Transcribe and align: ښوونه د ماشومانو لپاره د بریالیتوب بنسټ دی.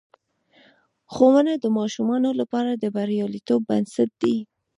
ښوونه 1.13 1.53
د 1.57 1.65
ماشومانو 1.77 2.29
لپاره 2.39 2.71
د 2.75 2.85
بریالیتوب 2.95 3.61
بنسټ 3.69 4.09
دی. 4.21 4.35